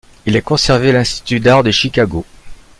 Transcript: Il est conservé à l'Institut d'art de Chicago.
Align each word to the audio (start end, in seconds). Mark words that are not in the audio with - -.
Il 0.25 0.35
est 0.35 0.41
conservé 0.41 0.89
à 0.89 0.93
l'Institut 0.93 1.39
d'art 1.39 1.61
de 1.61 1.69
Chicago. 1.69 2.25